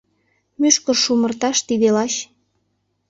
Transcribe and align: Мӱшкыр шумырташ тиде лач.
Мӱшкыр 0.59 0.97
шумырташ 1.03 1.57
тиде 1.67 1.89
лач. 1.95 2.13